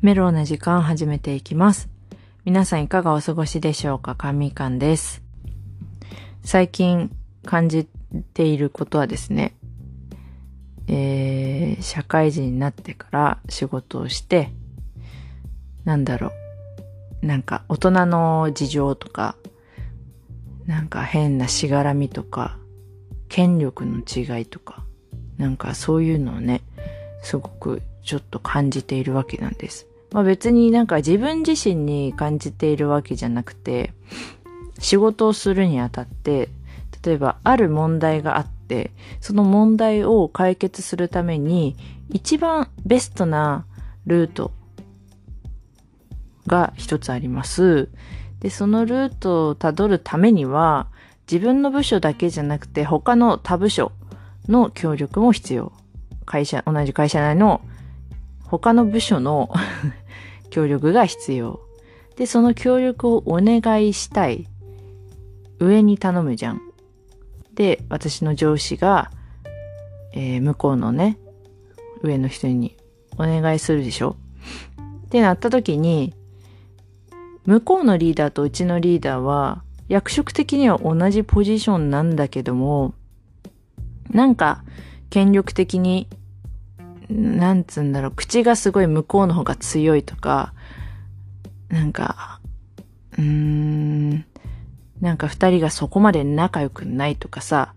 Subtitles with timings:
[0.00, 1.88] メロウな時間始めていきます。
[2.44, 4.14] 皆さんいかがお過ごしでしょうか？
[4.14, 5.22] 神官です。
[6.44, 7.10] 最近
[7.44, 7.88] 感じ
[8.32, 9.56] ていることはですね、
[10.86, 14.52] えー、社会人になってから仕事をして、
[15.84, 16.30] なんだろ
[17.24, 19.34] う、なんか大人の事情とか、
[20.66, 22.56] なんか変なしがらみとか、
[23.28, 24.84] 権力の違いとか、
[25.38, 26.62] なんかそういうのをね、
[27.20, 29.87] すごくちょっと感じているわけなんです。
[30.12, 33.92] まあ別になんか自分自身に感じているわけじゃなくて、
[34.78, 36.48] 仕事をするにあたって、
[37.04, 41.76] 例えばある問題があって、その問題を解決するために、
[42.10, 43.66] 一番ベストな
[44.06, 44.52] ルート
[46.46, 47.88] が一つあります。
[48.40, 50.88] で、そのルートをたどるためには、
[51.30, 53.92] 自分の部署だけじゃなくて他の他部署
[54.48, 55.72] の協力も必要。
[56.24, 57.60] 会社、同じ会社内の
[58.48, 59.50] 他の部署の
[60.50, 61.60] 協力が必要。
[62.16, 64.46] で、その協力をお願いしたい。
[65.60, 66.60] 上に頼むじゃん。
[67.54, 69.10] で、私の上司が、
[70.14, 71.18] えー向こうのね、
[72.02, 72.76] 上の人に
[73.16, 74.16] お願いするでしょ
[75.06, 76.14] ってなった時に、
[77.44, 82.94] 向こうのリーダーとうちのリーダーは、役職的には同じポジションなんだけども、
[84.10, 84.62] なんか、
[85.10, 86.08] 権力的に、
[87.08, 90.52] なんつうんだろう、口がすごい向こうの方が強いとか、
[91.68, 92.40] なんか、
[93.12, 94.24] うーん、
[95.00, 97.74] なんか二人がそこまで仲良くないとかさ、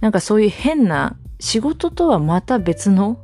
[0.00, 3.18] なんかそういう変な仕事とはまた別の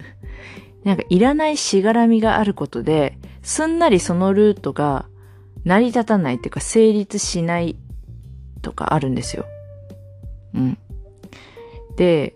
[0.84, 5.06] なんかいらないしがらみがあることで、すんなりそのルートが
[5.64, 7.76] 成り立たないっていうか成立しない
[8.62, 9.46] とかあるんですよ。
[10.54, 10.78] うん。
[11.96, 12.34] で、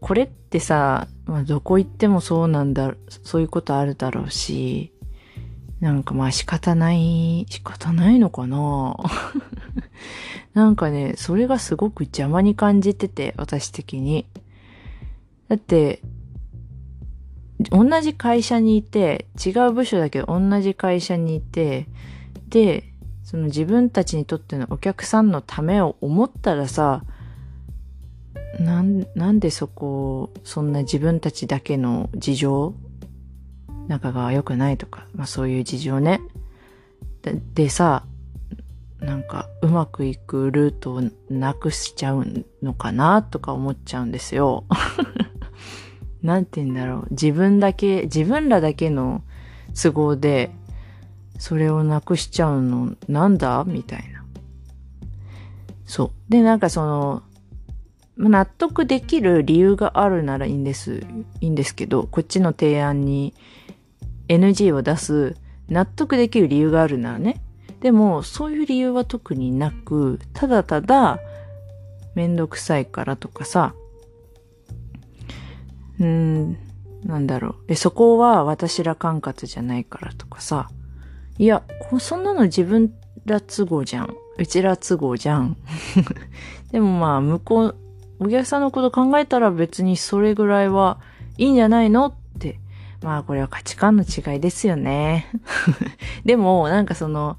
[0.00, 2.94] これってさ、まあ、どこ行ってもそうなんだ、
[3.24, 4.92] そういうことあるだろうし、
[5.80, 8.96] なんかまあ仕方ない、仕方ないのかな？
[10.54, 14.26] なんかね、それがすごく邪魔に感じてて、私的に。
[15.48, 16.00] だって、
[17.70, 21.88] 同じ会社にいて、違う部署だけど同じ会社にいて、
[22.48, 27.04] で、その自分たちにとってのお客さんのためを思ったらさ、
[28.58, 32.74] なん、なんでそこ、そんな自分たちだけの事情
[33.88, 36.20] 仲が良くないとか、まあそういう事情ね。
[37.22, 38.04] ででさ、
[39.00, 42.24] なんかうまくいくルートをなくしちゃう
[42.62, 44.64] のかなとか思っちゃうんですよ。
[46.22, 47.06] なんて言うんだろう。
[47.10, 49.22] 自分だけ、自分らだけの
[49.74, 50.54] 都合で、
[51.38, 53.64] それをなくしちゃうの、なんだ？
[53.66, 54.24] みたいな。
[55.84, 56.10] そう。
[56.30, 57.22] で、なんかその、
[58.16, 61.04] 納得できる理由があるならいいんです、
[61.40, 63.34] いいんですけど、こっちの提案に
[64.28, 65.36] NG を出す
[65.68, 67.42] 納得できる理由があるならね。
[67.80, 71.18] でも、そういう理由は特になく、ただただ、
[72.14, 73.74] めんどくさいからとかさ、
[75.98, 76.58] うーん、
[77.04, 77.54] なんだろう。
[77.68, 80.68] え、そこは私ら管轄じゃないからとかさ、
[81.38, 81.62] いや、
[81.98, 82.92] そんなの自分
[83.24, 84.14] ら都合じゃん。
[84.38, 85.56] うちら都合じゃん。
[86.70, 87.76] でもまあ、向こう、
[88.22, 91.00] お客さんのこと考えたら別にそれぐらいは
[91.38, 92.58] いいんじゃないのって。
[93.02, 95.26] まあ、これは価値観の違いですよね。
[96.24, 97.36] でも、なんかその、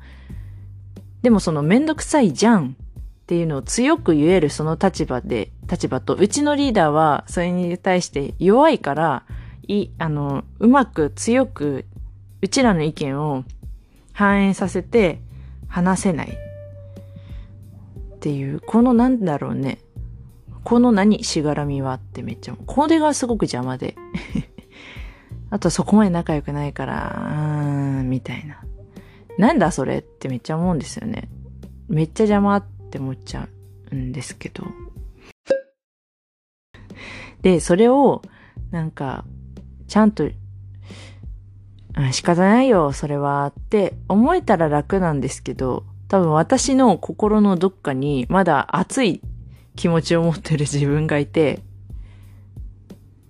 [1.22, 2.76] でもそのめんどくさいじゃん
[3.24, 9.24] っていうのを強く言えるその立場で、立場と、うちのリーダーはそれに対して弱いから、
[9.68, 11.86] い、あの、うまく強く、
[12.42, 13.46] うちらの意見を
[14.12, 15.22] 反映させて
[15.70, 16.38] 話せない。
[18.16, 19.80] っていう、このなんだろうね。
[20.63, 23.96] この何しがらみはってめっちゃ、これがすごく邪魔で。
[25.50, 28.63] あとそこまで仲良くないから、みたいな。
[29.38, 31.30] なんだそれってめっちゃ思うんですよね。
[31.88, 33.48] めっちゃ邪魔って思っちゃ
[33.92, 34.63] うんですけど。
[37.42, 38.21] で、それを、
[38.71, 39.25] なんか、
[39.88, 40.30] ちゃんと、
[42.12, 49.21] 仕方ないよ、それは、って思えたら楽なんですけど、多分私の心のどっかにまだ熱い
[49.75, 51.62] 気持ちを持ってる自分がいて、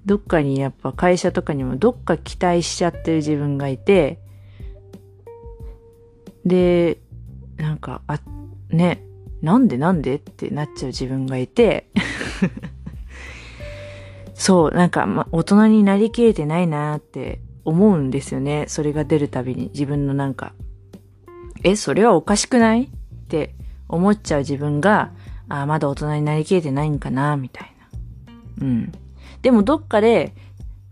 [0.06, 4.20] どっかにやっぱ会社とかにもどっか期待しちゃってる自分がいて、
[6.46, 6.98] で、
[7.58, 8.20] なんか、あ、
[8.70, 9.02] ね、
[9.42, 11.88] なんでなんでってなっちゃう自分がいて、
[14.34, 18.66] そう、なんか、ま、大人になりきれてないなって思うんですよね。
[18.68, 20.54] それが出るたびに自分のなんか、
[21.64, 22.84] え、それはおかしくない？
[22.84, 22.88] っ
[23.30, 23.56] て
[23.88, 25.12] 思っちゃう自分が、
[25.62, 27.72] あ、まだ大人になりきれてないんかな、みたい
[28.60, 28.66] な。
[28.68, 28.92] うん。
[29.42, 30.34] でもどっかで、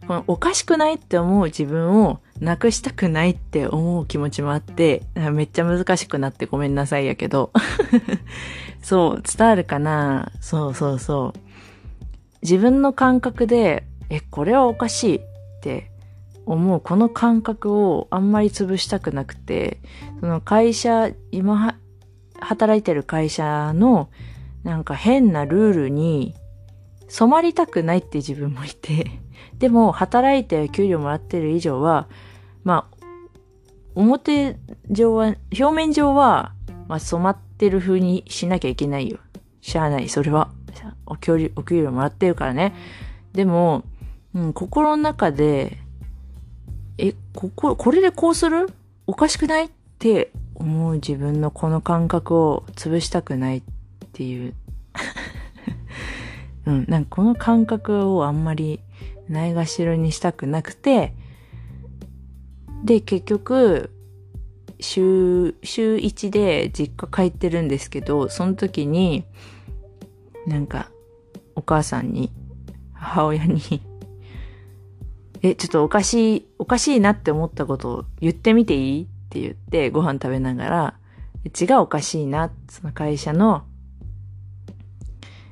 [0.08, 5.04] このおかしくないって思う自分をなくしたくないって思う気持ちもあって、
[5.34, 7.52] めっちゃ難しくなってごめんなさいやけど。
[8.82, 10.32] そう、伝わるかな？
[10.42, 11.40] そうそうそう。
[12.42, 15.22] 自分の感覚で、え、これはおかしいっ
[15.62, 15.92] て
[16.46, 19.80] 思う、この感覚をあんまり潰したくなくて、
[20.20, 21.76] その会社、今
[22.40, 24.10] 働いてる会社の
[24.64, 26.36] なんか変なルールに
[27.08, 29.20] 染まりたくないって自分もいて、
[29.58, 32.08] でも働いて給料もらってる以上は、
[32.64, 32.98] まあ、
[33.96, 34.58] 表
[34.90, 36.54] 上は、表面上は、
[36.88, 39.18] まあ染まってる風にしなきゃいけないよ。
[39.62, 40.50] しゃあない、それは。
[41.06, 42.74] お給料、お給料もらってるからね。
[43.34, 43.84] でも、
[44.34, 45.78] うん、心の中で、
[46.98, 48.70] え、ここ、これでこうする？
[49.08, 49.66] おかしくない？
[49.66, 49.70] っ
[50.00, 53.64] て思う自分のこの感覚を潰したくないっ
[54.12, 54.54] っていう。
[56.68, 58.82] うん、なんかこの感覚をあんまり
[59.30, 61.16] ないがしろにしたくなくて、
[62.84, 63.90] で、結局、
[64.80, 69.24] 週、週1で実家帰ってるんですけど、その時に、
[70.48, 70.92] なんか、
[71.56, 72.32] お母さんに、
[72.94, 73.62] 母親に、
[75.44, 79.04] え、ちょっとおかしい、おかしいなって思ったことを言ってみていい？
[79.04, 80.94] って言ってご飯食べながら、
[81.60, 83.64] 違うおかしいな、その会社の、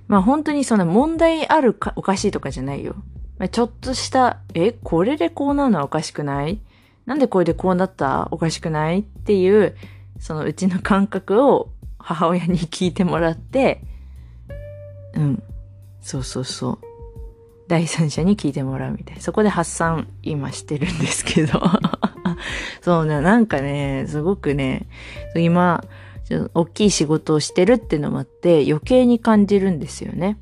[0.09, 2.95] まあ本当にその問題あるかおかしいとかじゃないよ。
[3.37, 6.59] まあ、ちょっとした、え、これでこうなるのはおかしくない？
[7.05, 8.99] なんでこれでこうなったおかしくない？
[8.99, 9.77] っていう、
[10.19, 11.69] そのうちの感覚を
[11.99, 13.81] 母親に聞いてもらって、
[15.13, 15.43] うん。
[16.01, 16.79] そうそうそう。
[17.67, 19.21] 第三者に聞いてもらうみたいな。
[19.21, 21.61] そこで発散今してるんですけど。
[22.81, 24.87] そうね、なんかね、すごくね、
[25.35, 25.83] 今、
[26.53, 30.37] 大きい仕事をしてるってのもあって余計に感じるんですよね。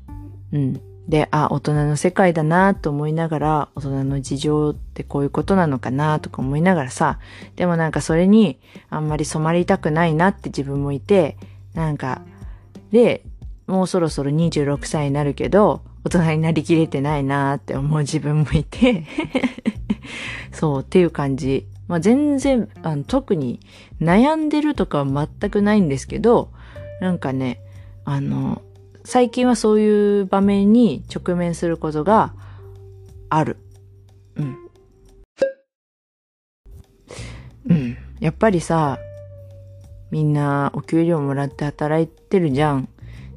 [0.52, 0.80] うん。
[1.08, 7.18] で、あ、大人の世界だなと思いながら、大人の事情ってこういうことなのかなとか思いながらさ、
[7.56, 8.58] でもなんかそれに
[8.90, 11.38] あんまり染まりたくないなって自分もいて、
[11.72, 12.20] なんか、
[12.92, 13.22] で、
[13.66, 19.04] もうそろそろ26歳になるけど、大人になりきれてないなって思う自分もいて、
[20.52, 21.66] そうっていう感じ。
[21.88, 23.60] まあ、全然あの、特に
[24.00, 26.50] 悩んでるとかは全くないんですけど、
[27.00, 27.60] なんかね、
[28.04, 28.62] あの、
[29.04, 32.34] 最近はそういう場面に直面することが
[33.30, 33.56] ある。
[34.36, 34.56] うん。
[37.68, 37.96] うん。
[38.20, 38.98] やっぱりさ、
[40.10, 42.88] みんなお給料もらって働いてるじゃん。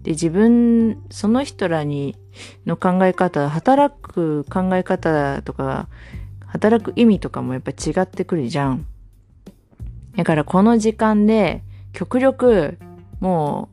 [0.04, 2.16] で、自分、その人らに、
[2.66, 5.88] の考え方、働く考え方とか、
[6.52, 8.86] 働く意味とかもやっぱ違ってくるじゃん。
[10.18, 11.64] だからこの時間で、
[11.94, 12.78] 極力、
[13.22, 13.70] も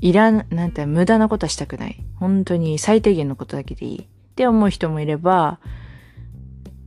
[0.00, 2.04] う、いらん、なんて、無駄なことはしたくない。
[2.16, 4.00] 本当に最低限のことだけでいい。
[4.00, 5.60] って思う人もいれば、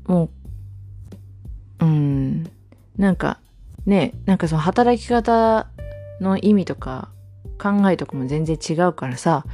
[0.05, 0.29] も
[1.79, 2.49] う、うん、
[2.97, 3.39] なんか、
[3.85, 5.67] ね、なんかその働き方
[6.19, 7.09] の意味とか、
[7.57, 9.45] 考えとかも全然違うからさ、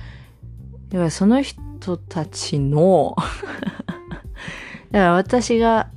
[0.90, 3.16] だからその人たちの
[4.92, 5.90] だから私が、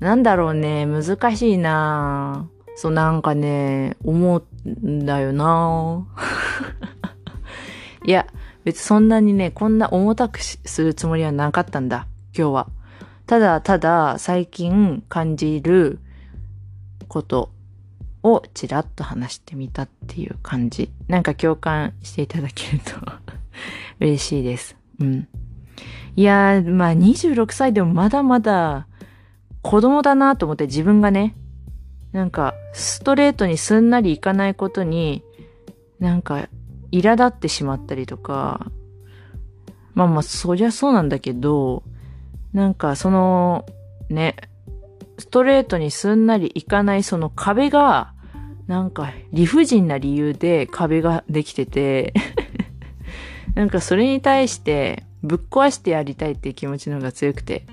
[0.00, 6.06] なんだろうね、難しいなそうなんかね、思うんだよな
[8.04, 8.26] いや、
[8.64, 12.68] 別にそんなにね、こんな重たくするつもりはなかったんだ、今日は。
[13.26, 16.00] ただただ最近感じる
[17.08, 17.50] こと
[18.22, 20.90] をちらっと話してみたっていう感じ。
[21.08, 22.92] なんか共感していただけると
[24.00, 24.76] 嬉しいです。
[25.00, 25.28] うん。
[26.14, 28.86] いやー、まあ26歳でもまだまだ
[29.62, 31.34] 子供だなと思って自分がね、
[32.12, 35.22] なんかストレートにすんなりいかないことに、
[35.98, 36.48] なんか
[36.90, 38.70] 苛立ってしまったりとか、
[39.94, 41.82] まあまあそりゃそうなんだけど、
[42.52, 43.64] なんかその、
[44.10, 44.36] ね、
[45.18, 48.12] ストレートにすんなりいかないその壁が、
[48.66, 52.12] なんか理不尽な理由で壁ができてて、
[53.54, 57.64] なんかそれに対してぶっ壊してやりたいっていう気持ちの方が強くて、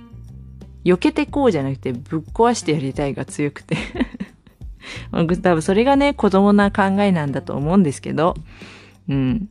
[0.83, 3.77] 避けてこうじゃなくてぶっ壊してやりたいが強くて。
[5.11, 8.35] 多分それがね、子供な考えなんだと思うんですけど、
[9.07, 9.49] うん。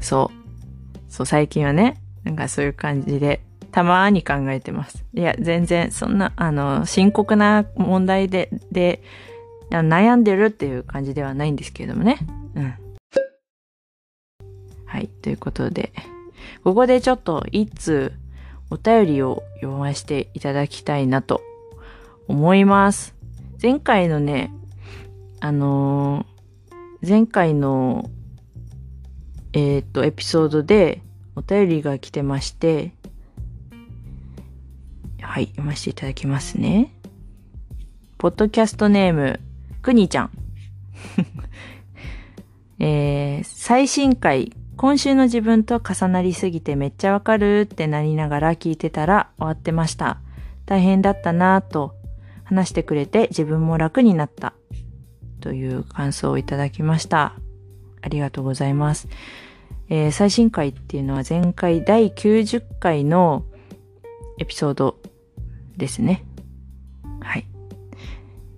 [0.00, 1.12] そう。
[1.12, 3.40] そう、最近はね、なんかそういう感じで、
[3.72, 5.04] たまーに考えてます。
[5.14, 9.02] いや、全然、そんな、あの、深刻な問題で、で、
[9.70, 12.18] 悩んでるっていう感じではないんですけれどもね。
[12.54, 12.74] うん。
[14.86, 15.92] はい、ということで、
[16.64, 18.12] ここでちょっと一通
[18.70, 21.42] お便りを読ませていただきたいなと
[22.28, 23.14] 思います。
[23.62, 24.52] 前回のね、
[25.40, 26.36] あのー
[27.06, 28.10] 前回の、
[29.52, 31.02] えっ、と、エピソードで
[31.36, 32.92] お便りが来てまして、
[35.20, 36.92] はい、読ませていただきますね。
[38.18, 39.38] ポッドキャストネーム、
[39.82, 40.30] くにちゃん。
[42.80, 50.18] えー、最新回、今週の自分と重なりすぎてめっちゃわかるってなりながら聞いてたら終わってました。
[50.66, 51.94] 大変だったなぁと
[52.44, 54.52] 話してくれて自分も楽になった。
[55.40, 57.34] という感想をいただきました。
[58.02, 59.08] ありがとうございます。
[59.88, 63.44] えー、最新回っていうのは前回第90回の
[64.38, 64.98] エピソード
[65.76, 66.24] ですね。
[67.20, 67.46] はい。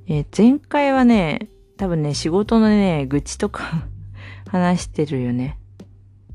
[0.07, 3.87] えー、前回はね、多分ね、仕事のね、愚痴とか
[4.49, 5.58] 話してるよね。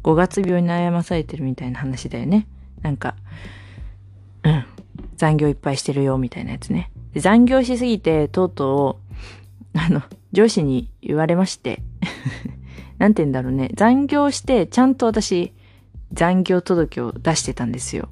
[0.04, 2.48] 5月病に悩まされてるみたいな話だよね。
[2.82, 3.16] なんか、
[4.44, 4.66] うん。
[5.16, 6.92] 残業いっぱいしてるよ、みたいなやつね。
[7.16, 9.00] 残業しすぎて、とうと
[9.74, 11.82] う、あの、上司に言われまして。
[13.00, 13.70] なんて言うんだろうね。
[13.76, 15.54] 残業して、ちゃんと私、
[16.12, 18.10] 残業届を出してたんですよ。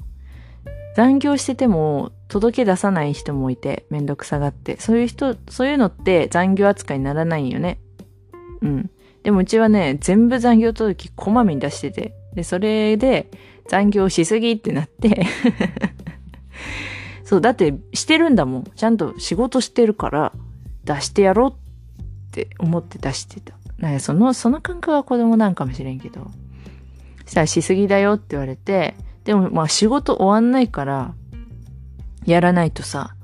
[0.95, 4.79] 残業してても、届け出さない人もいて、めんどくさがって。
[4.79, 7.79] そういう人、そういうのって残業扱いにならないんよね。
[8.61, 8.89] うん。
[9.23, 12.13] でもうちはね、全部残業届こまめに出してて。
[12.33, 13.29] で、それで
[13.67, 15.25] 残業しすぎってなって
[17.23, 18.63] そう、だってしてるんだもん。
[18.75, 20.33] ちゃんと仕事してるから
[20.83, 21.53] 出してやろうっ
[22.31, 23.53] て思って出してた。
[23.77, 26.29] なんかその、その感覚は子供なんかもしれんけど。
[27.25, 31.13] そしたらしすぎだよって言われて、でもまあ仕事終わんないから、
[32.25, 33.15] やらないとさ、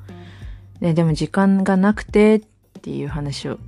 [0.80, 2.42] ね、でも時間がなくてっ
[2.82, 3.60] ていう話を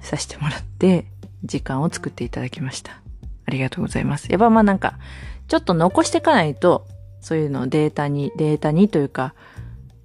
[0.00, 1.06] させてもらって、
[1.44, 3.00] 時間を作っていただきました。
[3.46, 4.30] ありがとうございます。
[4.30, 4.98] やっぱまあなんか、
[5.46, 6.86] ちょっと残していかないと、
[7.20, 9.34] そういうのをデータに、データにというか、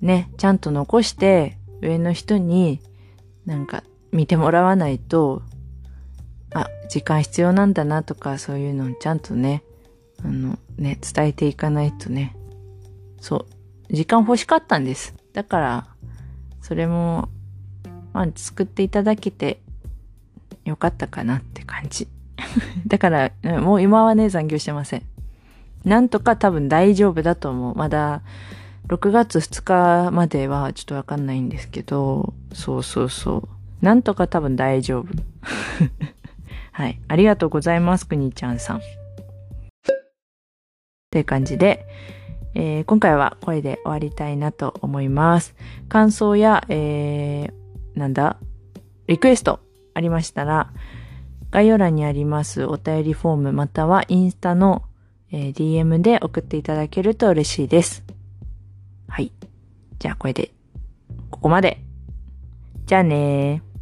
[0.01, 2.79] ね、ちゃんと残して、上の人に
[3.45, 5.41] なんか見てもらわないと、
[6.53, 9.63] あ、時間必要なんだなとか、そういうのをちゃんとね、
[10.23, 12.35] あの、ね、伝えていかないとね、
[13.19, 13.45] そ
[13.89, 15.13] う、時間欲しかったんです。
[15.33, 15.87] だから、
[16.61, 17.29] それも、
[18.13, 19.59] まあ、作っていただけて
[20.65, 22.07] よかったかなって感じ。
[22.87, 25.03] だから、もう今はね、残業してません。
[25.83, 27.75] なんとか多分大丈夫だと思う。
[27.75, 28.21] まだ、
[28.87, 33.49] 6月2日まではちょっとわかんないんですけど、そうそうそう。
[33.81, 35.07] なんとか多分大丈夫。
[36.71, 36.99] はい。
[37.07, 38.81] ありがとうございます、くにちゃんさん。
[41.11, 41.85] という感じで、
[42.55, 45.55] えー、今回はこれで終わりたいなと思います。
[45.89, 48.37] 感想や、えー、なんだ、
[49.07, 49.59] リクエスト
[49.93, 50.71] ありましたら、
[51.51, 54.83] 概要欄にありますお便りフォームまたはインスタの、
[55.31, 58.03] DM で送っていただけると嬉しいです。
[59.07, 59.31] はい。
[59.97, 60.51] じゃあこれで、
[61.31, 61.81] ここまで。
[62.85, 63.72] じゃあねー。